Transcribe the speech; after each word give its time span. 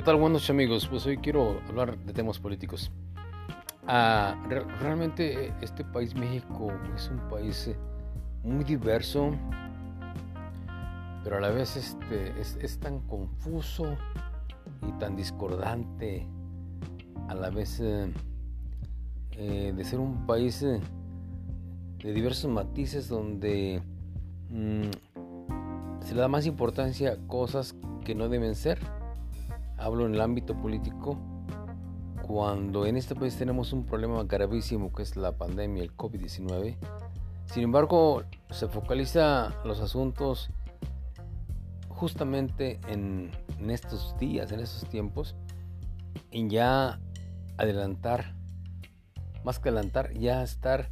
¿Qué 0.00 0.04
tal, 0.06 0.16
buenos 0.16 0.48
amigos? 0.48 0.88
Pues 0.88 1.04
hoy 1.04 1.18
quiero 1.18 1.60
hablar 1.68 1.98
de 1.98 2.14
temas 2.14 2.38
políticos. 2.38 2.90
Ah, 3.86 4.34
re- 4.48 4.64
realmente 4.80 5.48
eh, 5.48 5.54
este 5.60 5.84
país, 5.84 6.14
México, 6.14 6.72
es 6.96 7.10
un 7.10 7.18
país 7.28 7.66
eh, 7.68 7.76
muy 8.42 8.64
diverso, 8.64 9.32
pero 11.22 11.36
a 11.36 11.40
la 11.40 11.50
vez 11.50 11.76
este, 11.76 12.32
es, 12.40 12.78
tan 12.78 13.00
confuso 13.00 13.94
y 14.88 14.92
tan 14.92 15.16
discordante, 15.16 16.26
a 17.28 17.34
la 17.34 17.50
vez 17.50 17.78
eh, 17.82 18.10
de 19.36 19.84
ser 19.84 19.98
un 19.98 20.24
país 20.24 20.60
de 20.62 20.80
diversos 22.02 22.50
matices 22.50 23.06
donde 23.06 23.82
mm, 24.48 26.04
se 26.06 26.14
le 26.14 26.20
da 26.22 26.28
más 26.28 26.46
importancia 26.46 27.12
a 27.12 27.16
cosas 27.26 27.74
que 28.02 28.14
no 28.14 28.30
deben 28.30 28.54
ser 28.54 28.78
hablo 29.90 30.06
en 30.06 30.14
el 30.14 30.20
ámbito 30.20 30.54
político, 30.54 31.18
cuando 32.22 32.86
en 32.86 32.96
este 32.96 33.16
país 33.16 33.36
tenemos 33.36 33.72
un 33.72 33.84
problema 33.84 34.22
gravísimo 34.22 34.92
que 34.92 35.02
es 35.02 35.16
la 35.16 35.32
pandemia, 35.32 35.82
el 35.82 35.96
COVID-19. 35.96 36.76
Sin 37.46 37.62
embargo, 37.64 38.22
se 38.50 38.68
focaliza 38.68 39.52
los 39.64 39.80
asuntos 39.80 40.50
justamente 41.88 42.78
en, 42.88 43.32
en 43.58 43.70
estos 43.70 44.16
días, 44.18 44.52
en 44.52 44.60
estos 44.60 44.88
tiempos, 44.88 45.34
en 46.30 46.48
ya 46.50 47.00
adelantar, 47.56 48.36
más 49.44 49.58
que 49.58 49.70
adelantar, 49.70 50.12
ya 50.12 50.44
estar 50.44 50.88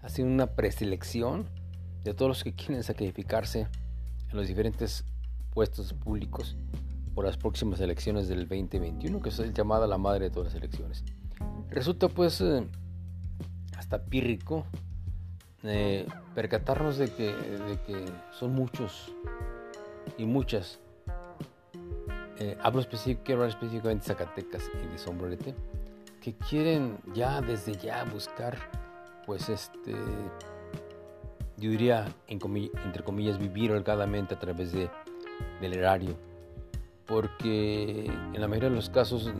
haciendo 0.00 0.32
una 0.32 0.54
preselección 0.54 1.50
de 2.02 2.14
todos 2.14 2.30
los 2.30 2.44
que 2.44 2.54
quieren 2.54 2.82
sacrificarse 2.82 3.68
en 4.30 4.36
los 4.36 4.48
diferentes 4.48 5.04
puestos 5.52 5.92
públicos 5.92 6.56
por 7.18 7.24
las 7.24 7.36
próximas 7.36 7.80
elecciones 7.80 8.28
del 8.28 8.46
2021, 8.46 9.20
que 9.20 9.30
es 9.30 9.52
llamada 9.52 9.88
la 9.88 9.98
madre 9.98 10.26
de 10.26 10.30
todas 10.30 10.54
las 10.54 10.62
elecciones. 10.62 11.02
Resulta 11.68 12.08
pues 12.08 12.40
eh, 12.40 12.64
hasta 13.76 14.04
pírrico 14.04 14.64
eh, 15.64 16.06
percatarnos 16.36 16.96
de 16.96 17.12
que, 17.12 17.32
de 17.34 17.76
que 17.84 18.04
son 18.30 18.54
muchos 18.54 19.12
y 20.16 20.26
muchas. 20.26 20.78
Eh, 22.38 22.56
hablo 22.62 22.86
quiero 22.88 23.40
hablar 23.42 23.48
específicamente 23.48 24.04
de 24.04 24.14
Zacatecas 24.14 24.70
y 24.72 24.86
de 24.86 24.98
Sombrerete, 24.98 25.56
que 26.22 26.34
quieren 26.34 26.98
ya 27.14 27.40
desde 27.40 27.72
ya 27.72 28.04
buscar, 28.04 28.56
pues 29.26 29.48
este, 29.48 29.92
yo 31.56 31.68
diría, 31.68 32.06
en 32.28 32.38
entre 32.84 33.02
comillas, 33.02 33.40
vivir 33.40 33.72
holgadamente 33.72 34.36
a 34.36 34.38
través 34.38 34.70
de, 34.70 34.88
del 35.60 35.72
erario 35.72 36.27
porque 37.08 38.04
en 38.06 38.40
la 38.40 38.46
mayoría 38.46 38.68
de 38.68 38.76
los 38.76 38.90
casos 38.90 39.32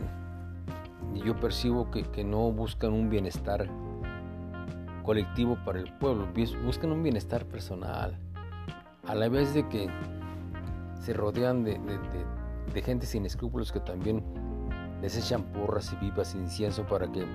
yo 1.23 1.35
percibo 1.39 1.89
que, 1.91 2.23
no 2.23 2.51
buscan 2.51 2.91
un 2.93 3.09
bienestar 3.09 3.69
colectivo 5.03 5.57
para 5.65 5.79
el 5.79 5.91
pueblo, 5.93 6.27
bus- 6.35 6.57
buscan 6.63 6.91
un 6.91 7.03
bienestar 7.03 7.45
personal, 7.45 8.17
a 9.07 9.15
la 9.15 9.29
vez 9.29 9.53
de 9.53 9.67
que 9.69 9.89
se 11.01 11.13
rodean 11.13 11.63
de, 11.63 11.79
gente 12.83 13.05
sin 13.05 13.25
escrúpulos 13.25 13.71
que 13.71 13.79
también 13.79 14.23
les 15.01 15.17
echan 15.17 15.43
porras 15.43 15.91
y 15.93 15.95
vivas 15.97 16.35
incienso 16.35 16.85
para 16.85 17.11
que 17.11 17.25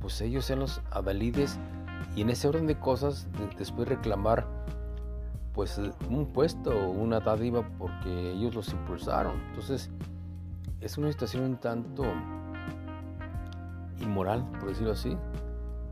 pues 0.00 0.20
ellos 0.20 0.44
sean 0.44 0.58
los 0.60 0.80
adalides 0.90 1.58
y 2.16 2.22
en 2.22 2.30
ese 2.30 2.48
orden 2.48 2.66
de 2.66 2.76
cosas 2.78 3.30
de- 3.32 3.56
después 3.58 3.88
reclamar 3.88 4.46
pues 5.54 5.80
un 6.08 6.26
puesto 6.32 6.70
o 6.70 6.90
una 6.90 7.20
dádiva 7.20 7.66
porque 7.78 8.32
ellos 8.32 8.54
los 8.54 8.72
impulsaron. 8.72 9.40
Entonces 9.48 9.90
es 10.80 10.98
una 10.98 11.10
situación 11.12 11.44
un 11.44 11.56
tanto 11.58 12.04
inmoral, 14.00 14.44
por 14.58 14.68
decirlo 14.68 14.92
así, 14.92 15.16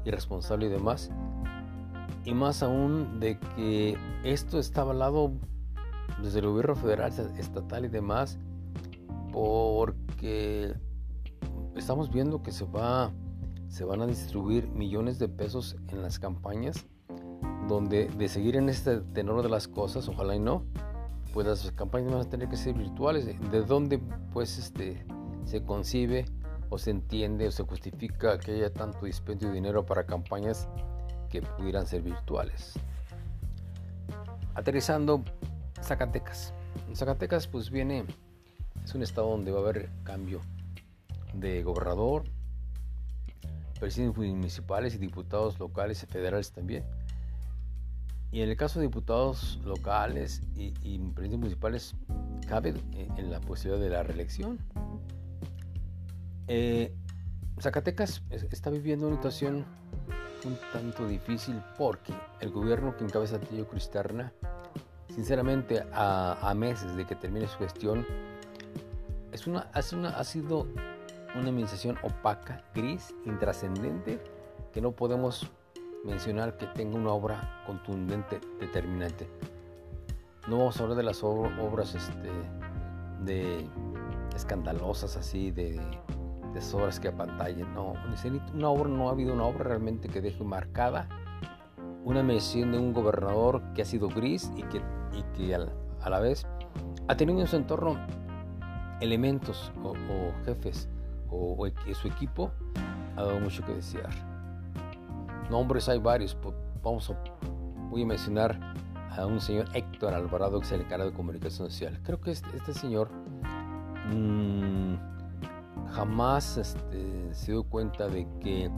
irresponsable 0.04 0.66
y 0.66 0.68
demás. 0.70 1.10
Y 2.24 2.34
más 2.34 2.62
aún 2.62 3.20
de 3.20 3.38
que 3.56 3.96
esto 4.24 4.58
está 4.58 4.82
avalado 4.82 5.32
desde 6.22 6.40
el 6.40 6.46
gobierno 6.46 6.74
federal, 6.74 7.12
estatal 7.38 7.84
y 7.84 7.88
demás, 7.88 8.38
porque 9.32 10.74
estamos 11.76 12.10
viendo 12.10 12.42
que 12.42 12.52
se 12.52 12.64
va 12.64 13.10
se 13.70 13.84
van 13.84 14.02
a 14.02 14.06
distribuir 14.06 14.68
millones 14.68 15.20
de 15.20 15.28
pesos 15.28 15.76
en 15.88 16.02
las 16.02 16.18
campañas 16.18 16.86
donde 17.70 18.08
de 18.08 18.28
seguir 18.28 18.56
en 18.56 18.68
este 18.68 18.98
tenor 18.98 19.42
de 19.42 19.48
las 19.48 19.68
cosas, 19.68 20.08
ojalá 20.08 20.34
y 20.34 20.40
no, 20.40 20.64
pues 21.32 21.46
las 21.46 21.70
campañas 21.72 22.12
van 22.12 22.20
a 22.20 22.28
tener 22.28 22.48
que 22.48 22.56
ser 22.56 22.74
virtuales. 22.74 23.26
¿De 23.50 23.62
dónde 23.62 23.98
pues 24.32 24.58
este 24.58 25.06
se 25.44 25.62
concibe 25.62 26.26
o 26.68 26.78
se 26.78 26.90
entiende 26.90 27.46
o 27.46 27.50
se 27.50 27.62
justifica 27.62 28.38
que 28.38 28.52
haya 28.52 28.72
tanto 28.72 29.06
dispendio 29.06 29.48
de 29.48 29.54
dinero 29.54 29.86
para 29.86 30.04
campañas 30.04 30.68
que 31.30 31.42
pudieran 31.42 31.86
ser 31.86 32.02
virtuales? 32.02 32.74
Aterrizando 34.54 35.22
Zacatecas. 35.80 36.52
Zacatecas 36.94 37.46
pues 37.46 37.70
viene, 37.70 38.04
es 38.84 38.94
un 38.94 39.02
estado 39.02 39.30
donde 39.30 39.52
va 39.52 39.58
a 39.58 39.62
haber 39.62 39.90
cambio 40.02 40.40
de 41.34 41.62
gobernador, 41.62 42.24
presidentes 43.78 44.18
municipales 44.18 44.94
y 44.96 44.98
diputados 44.98 45.58
locales 45.60 46.02
y 46.02 46.06
federales 46.06 46.50
también. 46.50 46.84
Y 48.32 48.42
en 48.42 48.48
el 48.48 48.56
caso 48.56 48.78
de 48.78 48.86
diputados 48.86 49.58
locales 49.64 50.42
y, 50.54 50.72
y 50.82 50.98
municipales, 51.00 51.94
cabe 52.48 52.74
eh, 52.92 53.08
en 53.16 53.30
la 53.30 53.40
posibilidad 53.40 53.82
de 53.82 53.90
la 53.90 54.02
reelección. 54.02 54.58
Eh, 56.46 56.94
Zacatecas 57.60 58.22
es- 58.30 58.44
está 58.50 58.70
viviendo 58.70 59.06
una 59.06 59.16
situación 59.16 59.64
un 60.44 60.56
tanto 60.72 61.06
difícil 61.06 61.60
porque 61.76 62.14
el 62.40 62.50
gobierno 62.50 62.96
que 62.96 63.04
encabeza 63.04 63.38
Tío 63.38 63.68
Cristerna, 63.68 64.32
sinceramente, 65.14 65.84
a, 65.92 66.38
a 66.48 66.54
meses 66.54 66.96
de 66.96 67.04
que 67.06 67.14
termine 67.14 67.46
su 67.46 67.58
gestión, 67.58 68.06
es 69.32 69.46
una, 69.46 69.70
es 69.74 69.92
una, 69.92 70.10
ha 70.10 70.24
sido 70.24 70.66
una 71.34 71.48
administración 71.48 71.98
opaca, 72.02 72.64
gris, 72.74 73.14
intrascendente, 73.26 74.18
que 74.72 74.80
no 74.80 74.92
podemos 74.92 75.46
mencionar 76.04 76.56
que 76.56 76.66
tenga 76.66 76.96
una 76.96 77.10
obra 77.10 77.62
contundente, 77.66 78.40
determinante. 78.58 79.28
No 80.48 80.58
vamos 80.58 80.78
a 80.78 80.82
hablar 80.82 80.96
de 80.96 81.02
las 81.04 81.22
ob- 81.22 81.58
obras 81.60 81.94
este, 81.94 82.30
de 83.24 83.66
escandalosas 84.34 85.16
así, 85.16 85.50
de, 85.50 85.80
obras 86.74 86.98
que 86.98 87.08
apantallen. 87.08 87.72
No, 87.74 87.94
una 88.54 88.68
obra, 88.70 88.88
no 88.88 89.08
ha 89.08 89.12
habido 89.12 89.34
una 89.34 89.44
obra 89.44 89.64
realmente 89.64 90.08
que 90.08 90.20
deje 90.20 90.42
marcada 90.44 91.08
una 92.04 92.22
mención 92.22 92.72
de 92.72 92.78
un 92.78 92.92
gobernador 92.94 93.62
que 93.74 93.82
ha 93.82 93.84
sido 93.84 94.08
gris 94.08 94.50
y 94.56 94.62
que, 94.64 94.80
y 95.12 95.22
que 95.36 95.54
a 95.54 96.10
la 96.10 96.18
vez 96.20 96.46
ha 97.08 97.16
tenido 97.16 97.40
en 97.40 97.46
su 97.46 97.56
entorno 97.56 97.98
elementos 99.00 99.70
o, 99.82 99.94
jefes 100.44 100.88
o, 101.30 101.66
su 101.94 102.08
equipo 102.08 102.50
ha 103.16 103.22
dado 103.22 103.38
mucho 103.38 103.64
que 103.64 103.74
desear. 103.74 104.29
Nombres 105.50 105.88
hay 105.88 105.98
varios, 105.98 106.34
po- 106.34 106.54
vamos 106.82 107.10
a, 107.10 107.14
voy 107.90 108.02
a 108.02 108.06
mencionar 108.06 108.58
a 109.10 109.26
un 109.26 109.40
señor 109.40 109.66
Héctor 109.74 110.14
Alvarado 110.14 110.60
que 110.60 110.66
es 110.66 110.72
el 110.72 110.82
encargado 110.82 111.10
de 111.10 111.16
comunicación 111.16 111.68
social. 111.68 112.00
Creo 112.04 112.20
que 112.20 112.30
este, 112.30 112.56
este 112.56 112.72
señor 112.72 113.10
mm, 114.14 114.94
jamás 115.92 116.56
este, 116.56 117.34
se 117.34 117.52
dio 117.52 117.64
cuenta 117.64 118.08
de 118.08 118.26
que 118.40 118.70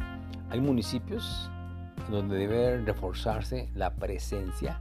hay 0.50 0.60
municipios 0.60 1.50
donde 2.10 2.36
debe 2.36 2.78
reforzarse 2.78 3.70
la 3.74 3.94
presencia 3.94 4.80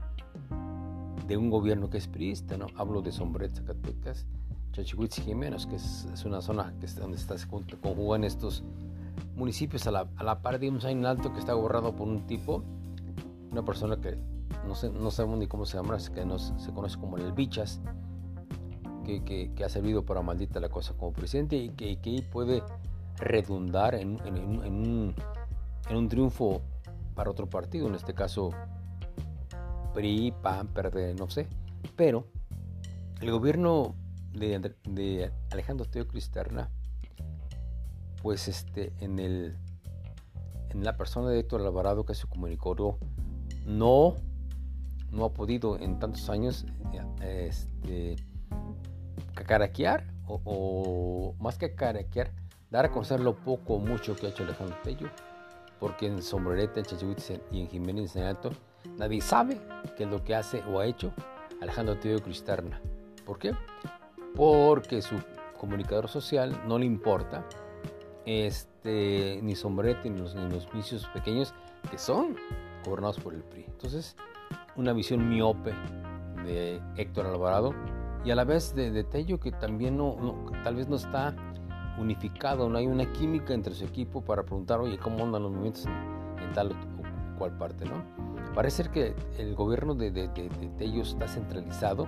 de 1.26 1.36
un 1.36 1.50
gobierno 1.50 1.88
que 1.90 1.98
es 1.98 2.08
priista, 2.08 2.56
¿no? 2.56 2.66
Hablo 2.76 3.00
de 3.02 3.12
Sombret, 3.12 3.54
Zacatecas, 3.54 4.26
Chachihuitz 4.72 5.18
y 5.18 5.22
Jimenos, 5.22 5.66
que 5.66 5.76
es, 5.76 6.06
una 6.24 6.40
zona 6.40 6.72
donde 6.98 7.18
se 7.18 7.46
conjugan 7.80 8.24
estos 8.24 8.64
municipios 9.34 9.86
a 9.86 9.90
la, 9.90 10.08
a 10.16 10.24
la 10.24 10.42
par 10.42 10.58
de 10.58 10.68
un 10.68 10.80
Sain 10.80 11.04
Alto 11.06 11.32
que 11.32 11.38
está 11.38 11.52
gobernado 11.54 11.94
por 11.94 12.08
un 12.08 12.26
tipo, 12.26 12.62
una 13.50 13.64
persona 13.64 13.96
que 14.00 14.18
no, 14.66 14.74
sé, 14.74 14.90
no 14.90 15.10
sabemos 15.10 15.38
ni 15.38 15.46
cómo 15.46 15.64
se 15.66 15.76
llama, 15.76 15.96
es 15.96 16.10
que 16.10 16.24
nos, 16.24 16.52
se 16.58 16.72
conoce 16.72 16.98
como 16.98 17.16
el 17.16 17.32
Bichas, 17.32 17.80
que, 19.04 19.22
que- 19.24 19.64
ha 19.64 19.68
servido 19.68 20.04
para 20.04 20.22
maldita 20.22 20.60
la 20.60 20.68
cosa 20.68 20.94
como 20.94 21.12
presidente 21.12 21.56
y 21.56 21.70
que, 21.70 22.24
puede 22.30 22.62
redundar 23.16 23.94
en, 23.94 24.18
en- 24.24 24.38
un, 24.38 25.14
en 25.88 25.96
un 25.96 26.08
triunfo 26.08 26.60
para 27.14 27.30
otro 27.30 27.48
partido, 27.48 27.88
en 27.88 27.94
este 27.94 28.14
caso 28.14 28.50
PRI, 29.94 30.32
PAN, 30.42 30.68
PRD, 30.68 31.14
no 31.14 31.28
sé, 31.28 31.46
pero 31.96 32.26
el 33.20 33.30
gobierno 33.30 33.94
de, 34.32 34.74
de 34.84 35.30
Alejandro 35.50 35.86
Teo 35.86 36.06
Cristerna 36.08 36.70
pues 38.22 38.48
este 38.48 38.92
en 39.00 39.18
el 39.18 39.56
en 40.70 40.84
la 40.84 40.96
persona 40.96 41.28
de 41.28 41.40
Héctor 41.40 41.60
Alvarado 41.60 42.06
que 42.06 42.14
se 42.14 42.26
comunicó 42.26 42.98
no 43.66 44.16
no 45.10 45.24
ha 45.24 45.32
podido 45.34 45.78
en 45.78 45.98
tantos 45.98 46.30
años 46.30 46.64
eh, 47.20 47.48
este 47.50 48.16
cacaraquear 49.34 50.12
o, 50.28 51.34
más 51.40 51.58
que 51.58 51.74
caraquear, 51.74 52.30
dar 52.70 52.86
a 52.86 52.90
conocer 52.90 53.20
lo 53.20 53.36
poco 53.36 53.74
o 53.74 53.78
mucho 53.78 54.16
que 54.16 54.26
ha 54.26 54.30
hecho 54.30 54.44
Alejandro 54.44 54.76
Tello, 54.82 55.08
porque 55.78 56.06
en 56.06 56.22
Sombrerete, 56.22 56.80
en 56.80 56.86
Chachihuites 56.86 57.40
y 57.50 57.60
en 57.60 57.68
Jiménez 57.68 58.16
en 58.16 58.24
Alto, 58.24 58.50
nadie 58.96 59.20
sabe 59.20 59.60
qué 59.96 60.04
es 60.04 60.10
lo 60.10 60.24
que 60.24 60.34
hace 60.34 60.62
o 60.64 60.80
ha 60.80 60.86
hecho 60.86 61.12
Alejandro 61.60 61.98
Tello 61.98 62.20
Cristarna. 62.20 62.80
¿Por 63.26 63.38
qué? 63.38 63.52
Porque 64.34 65.02
su 65.02 65.16
comunicador 65.58 66.08
social 66.08 66.60
no 66.66 66.78
le 66.78 66.86
importa 66.86 67.44
este, 68.26 69.40
ni 69.42 69.54
Sombrerete 69.54 70.10
ni 70.10 70.18
los, 70.18 70.34
ni 70.34 70.48
los 70.50 70.70
vicios 70.72 71.06
pequeños 71.14 71.54
que 71.90 71.98
son 71.98 72.36
gobernados 72.84 73.18
por 73.18 73.34
el 73.34 73.42
PRI. 73.42 73.64
Entonces, 73.68 74.16
una 74.76 74.92
visión 74.92 75.28
miope 75.28 75.72
de 76.44 76.80
Héctor 76.96 77.26
Alvarado 77.26 77.74
y 78.24 78.30
a 78.30 78.36
la 78.36 78.44
vez 78.44 78.74
de, 78.74 79.04
Tello 79.04 79.40
que 79.40 79.50
también 79.50 79.96
no, 79.96 80.16
tal 80.62 80.76
vez 80.76 80.88
no 80.88 80.96
está 80.96 81.34
unificado, 81.98 82.68
no 82.68 82.78
hay 82.78 82.86
una 82.86 83.10
química 83.12 83.52
entre 83.52 83.74
su 83.74 83.84
equipo 83.84 84.22
para 84.22 84.42
preguntar, 84.44 84.80
oye, 84.80 84.98
¿cómo 84.98 85.24
andan 85.24 85.42
los 85.42 85.52
movimientos 85.52 85.86
en, 85.86 86.52
tal 86.54 86.72
o 86.72 87.38
cual 87.38 87.56
parte? 87.58 87.84
¿no? 87.84 88.04
Parece 88.54 88.88
que 88.90 89.14
el 89.38 89.54
gobierno 89.54 89.94
de, 89.94 90.10
de, 90.10 90.28
Tello 90.78 91.02
está 91.02 91.26
centralizado, 91.26 92.06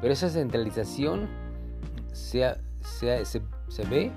pero 0.00 0.12
esa 0.12 0.28
centralización 0.28 1.28
se, 2.12 2.56
ve 3.88 4.12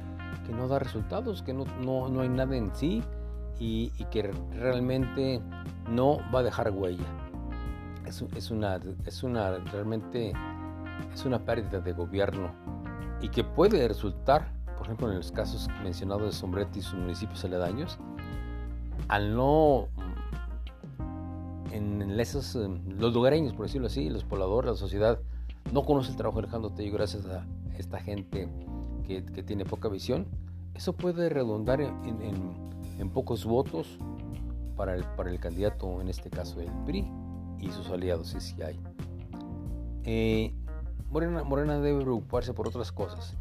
que 0.47 0.53
no 0.53 0.67
da 0.67 0.79
resultados, 0.79 1.43
que 1.43 1.53
no, 1.53 1.65
no, 1.83 2.07
no 2.07 2.21
hay 2.21 2.29
nada 2.29 2.55
en 2.55 2.73
sí 2.73 3.03
y, 3.59 3.89
que 4.11 4.31
realmente 4.53 5.41
no 5.89 6.19
va 6.33 6.39
a 6.39 6.43
dejar 6.43 6.71
huella. 6.71 7.05
Es, 8.05 8.23
es, 8.35 8.49
una, 8.49 8.79
es 9.05 9.23
una 9.23 9.57
realmente 9.57 10.33
es 11.13 11.25
una 11.25 11.39
pérdida 11.39 11.81
de 11.81 11.91
gobierno 11.91 12.51
y 13.21 13.29
que 13.29 13.43
puede 13.43 13.85
resultar, 13.87 14.53
por 14.77 14.85
ejemplo, 14.85 15.09
en 15.09 15.17
los 15.17 15.31
casos 15.31 15.67
mencionados 15.83 16.23
de 16.23 16.31
Sombretti 16.31 16.79
y 16.79 16.81
sus 16.81 16.97
municipios 16.97 17.43
aledaños, 17.43 17.99
al 19.09 19.35
no 19.35 19.87
en 21.71 22.19
esos, 22.19 22.55
los 22.55 23.13
lugareños, 23.13 23.53
por 23.53 23.65
decirlo 23.65 23.87
así, 23.87 24.09
los 24.09 24.23
pobladores, 24.23 24.71
la 24.71 24.77
sociedad, 24.77 25.19
no 25.71 25.83
conoce 25.83 26.11
el 26.11 26.15
trabajo 26.15 26.39
de 26.39 26.45
Alejandro 26.45 26.71
Tello 26.71 26.93
gracias 26.93 27.25
a 27.25 27.45
esta 27.77 27.99
gente 27.99 28.49
que, 29.07 29.43
tiene 29.43 29.65
poca 29.65 29.87
visión, 29.87 30.27
eso 30.75 30.93
puede 30.93 31.29
redundar 31.29 31.81
en, 31.81 33.09
pocos 33.13 33.45
votos 33.45 33.97
para 34.75 34.93
el, 34.95 35.03
para 35.15 35.31
el 35.31 35.39
candidato, 35.39 36.01
en 36.01 36.09
este 36.09 36.29
caso 36.29 36.59
el 36.59 36.69
PRI 36.85 37.09
y 37.59 37.69
sus 37.71 37.89
aliados, 37.89 38.27
si 38.27 38.41
sí 38.41 38.61
hay. 38.61 38.79
Eh, 40.03 40.53
Morena, 41.09 41.79
debe 41.79 42.01
preocuparse 42.01 42.53
por 42.53 42.67
otras 42.67 42.91
cosas, 42.91 43.35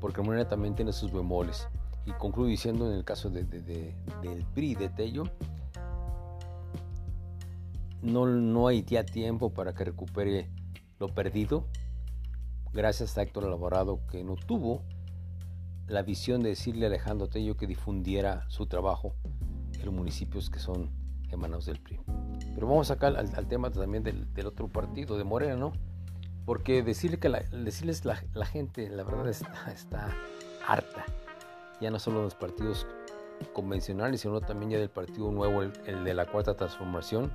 porque 0.00 0.20
Morena 0.20 0.48
también 0.48 0.74
tiene 0.74 0.92
sus 0.92 1.12
bemoles. 1.12 1.68
Y 2.04 2.10
concluyo 2.12 2.50
diciendo 2.50 2.90
en 2.90 2.96
el 2.96 3.04
caso 3.04 3.30
de, 3.30 3.44
del 3.44 4.44
PRI 4.54 4.74
de 4.74 4.88
Tello, 4.88 5.24
no, 8.02 8.26
no 8.26 8.66
hay 8.66 8.82
ya 8.82 9.04
tiempo 9.04 9.50
para 9.50 9.72
que 9.72 9.84
recupere 9.84 10.50
lo 10.98 11.08
perdido, 11.08 11.66
gracias 12.72 13.16
a 13.18 13.22
Héctor 13.22 13.44
Alvarado 13.44 14.00
que 14.10 14.24
no 14.24 14.36
tuvo 14.36 14.82
la 15.88 16.02
visión 16.02 16.42
de 16.42 16.50
decirle 16.50 16.86
a 16.86 16.88
Alejandro 16.88 17.28
Tello 17.28 17.56
que 17.56 17.66
difundiera 17.66 18.44
su 18.48 18.66
trabajo 18.66 19.14
en 19.74 19.84
los 19.84 19.94
municipios 19.94 20.48
que 20.48 20.58
son 20.58 20.90
emanados 21.30 21.66
del 21.66 21.80
PRI. 21.80 22.00
Pero 22.54 22.66
vamos 22.66 22.90
acá 22.90 23.08
al, 23.08 23.16
al 23.16 23.46
tema 23.48 23.70
también 23.70 24.02
del, 24.02 24.32
del, 24.34 24.46
otro 24.46 24.68
partido, 24.68 25.16
de 25.16 25.24
Morena, 25.24 25.56
¿no? 25.56 25.72
Porque 26.44 26.82
decirle 26.82 27.18
que 27.18 27.28
la, 27.28 27.40
decirles 27.40 28.04
la, 28.04 28.22
la 28.34 28.46
gente, 28.46 28.88
la 28.88 29.04
verdad 29.04 29.28
está, 29.28 29.72
está 29.74 30.14
harta. 30.66 31.04
Ya 31.80 31.90
no 31.90 31.98
solo 31.98 32.18
de 32.18 32.24
los 32.24 32.34
partidos 32.34 32.86
convencionales, 33.52 34.20
sino 34.20 34.40
también 34.40 34.70
ya 34.72 34.78
del 34.78 34.90
partido 34.90 35.30
nuevo, 35.30 35.62
el, 35.62 36.04
de 36.04 36.14
la 36.14 36.26
cuarta 36.26 36.54
transformación, 36.54 37.32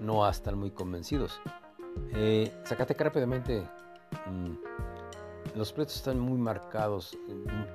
no 0.00 0.28
están 0.28 0.58
muy 0.58 0.70
convencidos. 0.70 1.40
Eh, 2.14 2.52
Zacatecas 2.66 3.06
rápidamente, 3.06 3.62
los 5.54 5.72
pleitos 5.72 5.96
están 5.96 6.18
muy 6.18 6.38
marcados. 6.38 7.16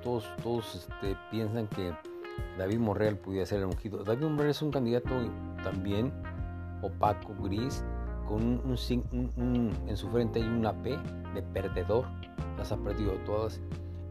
Todos, 0.02 0.24
todos 0.42 0.74
este, 0.74 1.16
piensan 1.30 1.68
que 1.68 1.94
David 2.58 2.78
Morreal 2.78 3.16
pudiera 3.18 3.46
ser 3.46 3.60
el 3.60 3.66
ungido. 3.66 4.04
David 4.04 4.26
Morreal 4.26 4.50
es 4.50 4.62
un 4.62 4.70
candidato 4.70 5.10
también 5.62 6.12
opaco, 6.82 7.34
gris, 7.42 7.84
con 8.26 8.42
un, 8.42 9.72
en 9.86 9.96
su 9.96 10.08
frente 10.10 10.40
hay 10.40 10.48
una 10.48 10.72
P 10.82 10.98
de 11.34 11.42
perdedor, 11.42 12.06
las 12.58 12.72
ha 12.72 12.76
perdido 12.76 13.12
todas. 13.24 13.60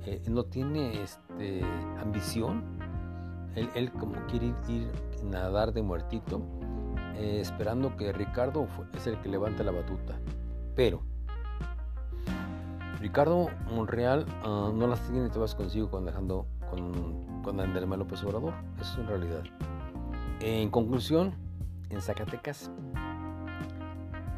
Eh, 0.06 0.22
no 0.30 0.44
tiene 0.44 1.02
este, 1.02 1.62
ambición, 2.00 2.64
él, 3.56 3.92
como 3.94 4.14
quiere 4.28 4.54
ir, 4.68 4.92
nadar 5.24 5.74
de 5.74 5.82
muertito, 5.82 6.42
eh, 7.16 7.40
esperando 7.42 7.96
que 7.96 8.12
Ricardo 8.12 8.68
es 8.94 9.08
el 9.08 9.20
que 9.22 9.30
levante 9.30 9.64
la 9.64 9.72
batuta. 9.72 10.20
Pero 10.76 11.02
Ricardo 13.06 13.52
Monreal 13.72 14.26
ah, 14.44 14.72
no 14.74 14.88
las 14.88 15.00
tiene 15.08 15.30
todas 15.30 15.54
consigo 15.54 15.92
con 15.92 16.06
dejando 16.06 16.48
con, 16.72 17.44
con 17.44 17.60
Andrés 17.60 17.88
López 17.88 18.24
Obrador, 18.24 18.56
eso 18.82 18.94
es 18.94 18.98
en 18.98 19.08
realidad. 19.08 19.44
En 20.40 20.72
conclusión, 20.72 21.36
en 21.92 22.02
Zacatecas 22.02 22.72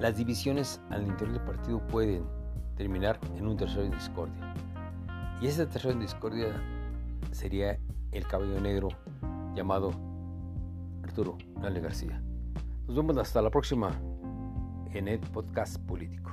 las 0.01 0.17
divisiones 0.17 0.81
al 0.89 1.07
interior 1.07 1.37
del 1.37 1.45
partido 1.45 1.79
pueden 1.87 2.25
terminar 2.75 3.17
en 3.37 3.47
un 3.47 3.55
tercero 3.55 3.83
en 3.83 3.91
discordia. 3.91 4.53
Y 5.39 5.47
ese 5.47 5.65
tercero 5.65 5.93
en 5.93 6.01
discordia 6.01 6.47
sería 7.31 7.79
el 8.11 8.27
caballo 8.27 8.59
negro 8.59 8.89
llamado 9.55 9.91
Arturo 11.05 11.37
Nale 11.61 11.79
García. 11.79 12.21
Nos 12.85 12.97
vemos 12.97 13.15
hasta 13.15 13.41
la 13.41 13.49
próxima 13.49 13.97
en 14.93 15.07
el 15.07 15.19
podcast 15.21 15.79
político. 15.83 16.31